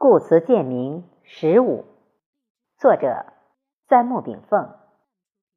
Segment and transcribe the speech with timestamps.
[0.00, 1.84] 故词鉴明十五，
[2.78, 3.26] 作者
[3.88, 4.70] 三木炳凤，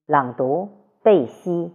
[0.07, 0.67] 朗读
[1.03, 1.71] 贝西。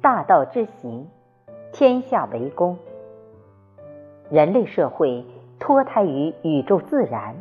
[0.00, 1.06] 大道之行，
[1.70, 2.78] 天下为公。
[4.30, 5.26] 人类社会
[5.58, 7.36] 脱胎于宇宙自然，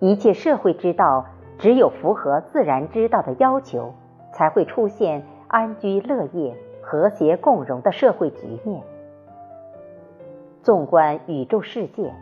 [0.00, 1.26] 一切社会之道，
[1.66, 3.92] 只有符合自然之道的要求，
[4.30, 8.80] 才会出现安居乐业、和谐共荣的社会局面。
[10.62, 12.14] 纵观宇宙世界，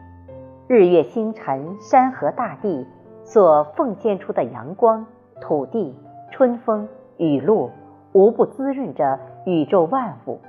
[0.67, 2.87] 日月星辰、山河大地
[3.23, 5.05] 所奉献出的阳光、
[5.43, 5.95] 土地、
[6.31, 6.89] 春风、
[7.19, 7.71] 雨露。
[8.15, 10.41] 无不滋润着宇宙万物，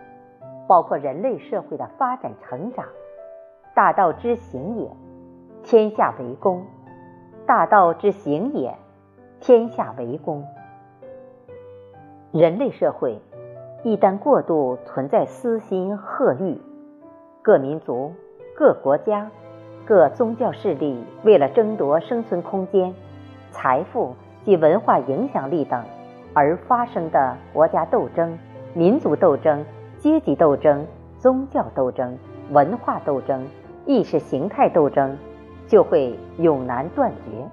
[0.67, 2.85] 包括人类社会的发展成长。
[3.73, 4.89] 大道之行也，
[5.63, 6.61] 天下为公；
[7.45, 8.73] 大道之行也，
[9.45, 10.43] 天下为公。
[12.31, 13.19] 人类社会
[13.83, 16.59] 一旦过度存在私心恶欲，
[17.43, 18.11] 各民族、
[18.57, 19.29] 各国家、
[19.85, 22.91] 各宗教势力为了争夺生存空间、
[23.51, 25.85] 财富及文化影响力等。
[26.33, 28.35] 而发生的国家斗争、
[28.73, 29.63] 民族斗争、
[29.99, 30.83] 阶级斗争、
[31.19, 32.17] 宗教斗争、
[32.49, 33.47] 文化斗争、
[33.85, 35.15] 意识形态斗争，
[35.67, 37.47] 就会永难断绝。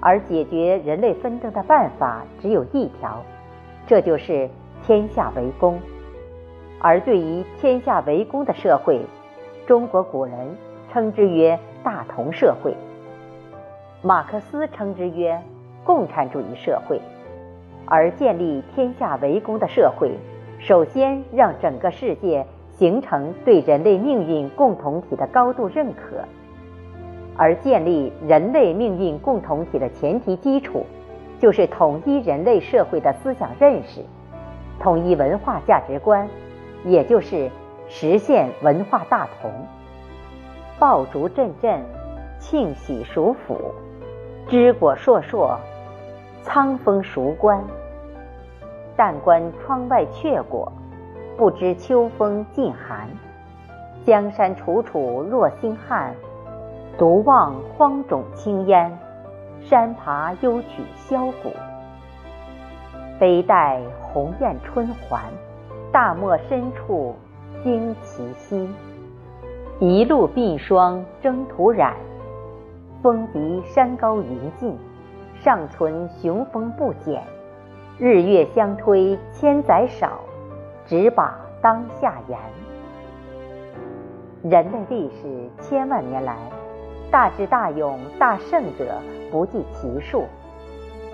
[0.00, 3.22] 而解决人类纷争的办法只有一条，
[3.86, 4.48] 这就是
[4.84, 5.78] 天下为公。
[6.80, 9.00] 而对于天下为公的社会，
[9.66, 10.56] 中国古人
[10.92, 12.74] 称之曰大同社会，
[14.00, 15.42] 马克思称之曰
[15.84, 17.00] 共产主义社会。
[17.84, 20.12] 而建立天下为公的社会，
[20.58, 26.22] 首先让整个世界形成对人类命运共同体的高度认可。
[27.38, 30.84] 而建立人类命运共同体的前提基础，
[31.38, 34.04] 就是统一人类社会的思想认识，
[34.80, 36.28] 统一文化价值观，
[36.84, 37.48] 也就是
[37.88, 39.50] 实现文化大同。
[40.80, 41.80] 爆竹阵阵，
[42.40, 43.54] 庆喜属府；
[44.48, 45.56] 枝果硕硕，
[46.42, 47.62] 苍风熟关。
[48.96, 50.72] 但观窗外雀果，
[51.36, 53.08] 不知秋风尽寒。
[54.04, 56.12] 江山楚楚若星汉，
[56.98, 58.98] 独望荒冢青烟。
[59.60, 61.52] 山爬幽曲箫鼓，
[63.20, 65.30] 悲待鸿雁春还。
[65.92, 67.14] 大漠深处
[67.62, 68.68] 惊奇兮，
[69.78, 71.94] 一路鬓霜征途染。
[73.00, 74.76] 风急山高云尽，
[75.40, 77.22] 尚存雄风不减。
[77.96, 80.18] 日月相推千载少，
[80.84, 82.38] 只把当下言。
[84.42, 86.36] 人类历史千万年来，
[87.10, 88.94] 大智大勇大圣者
[89.30, 90.24] 不计其数。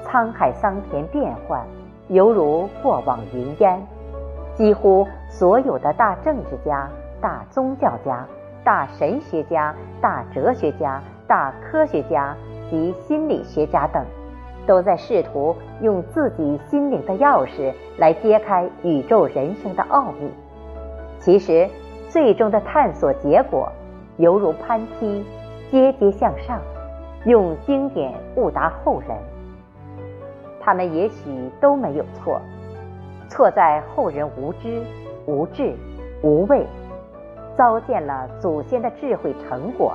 [0.05, 1.65] 沧海桑田变幻，
[2.09, 3.81] 犹如过往云烟。
[4.55, 6.89] 几乎所有的大政治家、
[7.21, 8.27] 大宗教家、
[8.65, 12.37] 大神学家、大哲学家、大科学家
[12.71, 14.05] 及心理学家等。
[14.67, 20.31] 都在试图用自己心灵的钥匙来揭开宇宙人生的奥秘。
[21.19, 21.69] 其实，
[22.09, 23.71] 最终的探索结果
[24.17, 25.23] 犹如攀梯，
[25.75, 26.63] 阶阶向上，
[27.25, 29.09] 用经典误达后人。
[30.61, 32.41] 他们也许都没有错，
[33.29, 34.85] 错在后人无知、
[35.27, 35.75] 无智、
[36.23, 36.65] 无畏，
[37.57, 39.95] 糟践了祖先的智慧成果。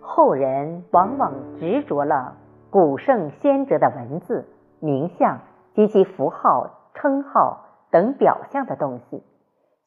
[0.00, 2.34] 后人往往执着了。
[2.68, 4.44] 古圣先哲的文字、
[4.80, 5.38] 名相
[5.72, 9.22] 及其符号、称号等表象的东西，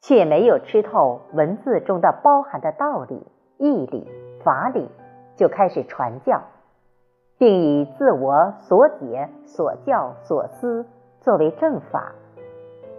[0.00, 3.26] 却没有吃透文字中的包含的道理、
[3.58, 4.08] 义理、
[4.42, 4.88] 法理，
[5.36, 6.42] 就开始传教，
[7.38, 10.86] 并以自我所解、所教、所思
[11.20, 12.12] 作为正法，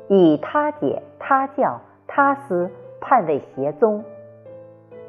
[0.08, 2.70] 以他解、他教、他思
[3.00, 4.04] 判为邪宗。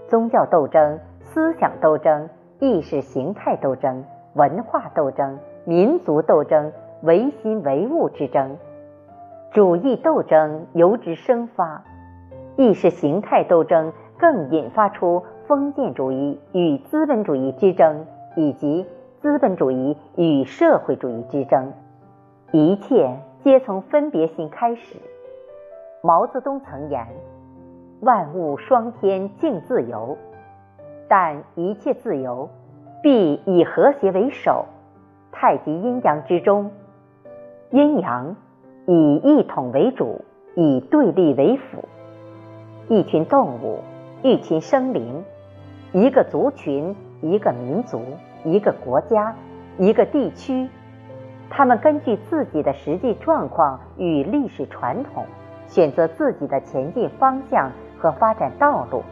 [0.08, 2.28] 宗教斗争、思想斗争、
[2.58, 4.04] 意识形态斗争。
[4.34, 6.72] 文化斗争、民族斗争、
[7.02, 8.56] 唯心唯物之争，
[9.50, 11.82] 主义斗争由之生发；
[12.56, 18.06] 意识形态斗争更引发出封建主义与资本主义之争，
[18.36, 18.86] 以及
[19.20, 21.72] 资本主义与社会主义之争。
[22.52, 24.96] 一切皆从分别心开始。
[26.02, 27.06] 毛泽东曾言
[28.00, 30.16] ：“万物双天竞自由，
[31.08, 32.48] 但一切自由。”
[33.02, 34.64] 必以和谐为首，
[35.32, 36.70] 太极阴阳之中，
[37.70, 38.36] 阴阳
[38.86, 40.20] 以一统为主，
[40.54, 41.84] 以对立为辅。
[42.88, 43.80] 一群动物，
[44.24, 45.24] 一群生灵，
[45.92, 48.00] 一个族群，一个民族，
[48.44, 49.34] 一个国家，
[49.78, 50.68] 一个地区，
[51.50, 55.24] 他们根据自己的实际状况与历史传统，
[55.66, 59.02] 选择自己的前进方向和发展道路，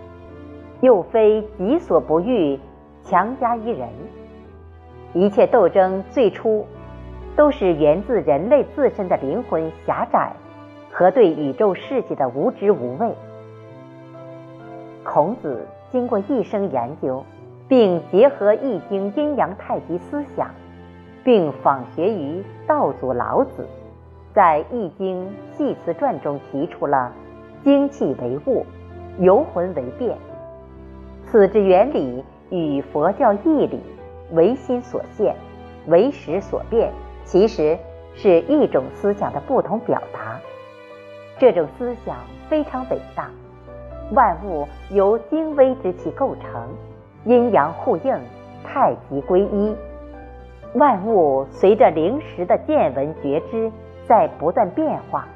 [0.81, 2.57] 又非己所不欲，
[3.03, 3.89] 强加于人。
[5.13, 6.65] 一切斗争最初，
[7.35, 10.33] 都是源自人类自身的灵魂狭窄
[10.93, 13.13] 和对宇宙世界的无知无畏。
[15.13, 17.25] 孔子经过一生研究，
[17.67, 20.49] 并结合《易经》阴阳太极思想。
[21.25, 23.67] 并仿学于道祖老子，
[24.33, 27.13] 在《易经系辞传》中提出了
[27.65, 28.65] “精气为物，
[29.19, 30.17] 游魂为变”。
[31.27, 33.81] 此之原理与佛教义理
[34.33, 35.35] “唯心所现，
[35.89, 36.93] 唯识所变”
[37.27, 37.77] 其实
[38.15, 40.41] 是一种思想的不同表达。
[41.37, 42.17] 这种思想
[42.49, 43.29] 非常伟大。
[44.13, 46.69] 万物由精微之气构成，
[47.25, 48.13] 阴阳互应，
[48.65, 49.77] 太极归一。
[50.75, 53.71] 万物随着灵识的见闻觉知
[54.07, 55.27] 在不断变化，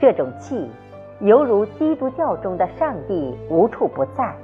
[0.00, 0.70] 这种气
[1.20, 4.34] 犹如基督教中的上帝无处不在。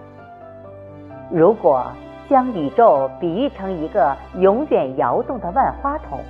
[1.31, 1.87] 如果
[2.29, 6.21] 将宇宙比喻成一个永远摇动的万花筒，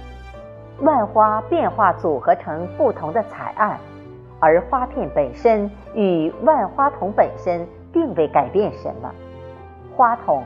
[0.80, 3.78] 万花变化组合成不同的彩案，
[4.40, 9.12] 而花片本身与万花筒本身并未改变什么，
[9.94, 10.42] 花筒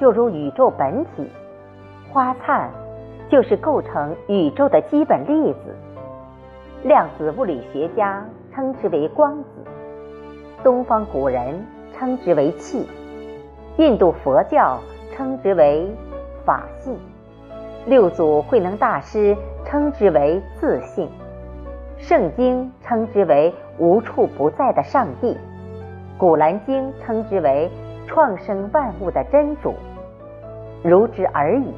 [0.00, 1.28] 就如宇宙本体。
[2.10, 2.70] 花灿
[3.28, 5.74] 就是构成宇宙的基本粒子，
[6.84, 8.24] 量子物理学家
[8.54, 9.48] 称之为光子，
[10.62, 12.86] 东方古人称之为气，
[13.78, 14.78] 印度佛教
[15.10, 15.90] 称之为
[16.44, 16.98] 法性，
[17.86, 19.34] 六祖慧能大师
[19.64, 21.08] 称之为自性，
[22.02, 25.38] 圣经称之为无处不在的上帝，
[26.18, 27.70] 古兰经称之为
[28.08, 29.72] 创生万物的真主，
[30.82, 31.72] 如之而已。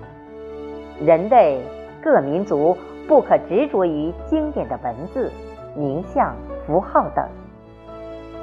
[1.05, 1.61] 人类
[2.03, 2.75] 各民族
[3.07, 5.31] 不可执着于经典的文字、
[5.77, 6.35] 名相、
[6.67, 7.29] 符号等，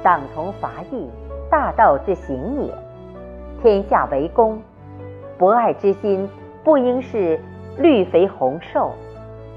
[0.04, 1.10] 党同伐异，
[1.50, 2.72] 大道之行也。
[3.60, 4.62] 天下为公，
[5.36, 6.28] 博爱之心
[6.62, 7.40] 不应是
[7.76, 8.92] 绿肥红瘦。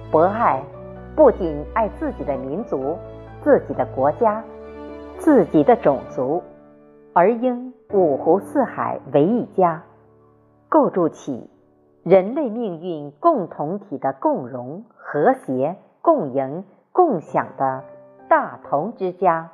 [0.10, 0.64] 博爱
[1.16, 2.98] 不仅爱自己的民族、
[3.42, 4.44] 自己的国家、
[5.18, 6.44] 自己的种族，
[7.14, 9.82] 而应五湖四海为一家，
[10.68, 11.50] 构筑起。
[12.04, 17.84] 人类命运共同体的共荣、和谐、共赢、共享的
[18.30, 19.50] 大同之家。